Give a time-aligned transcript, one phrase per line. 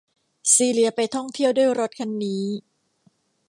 [0.53, 2.43] ซีเลียไปท่องเที่ยวด้วยรถคันนี้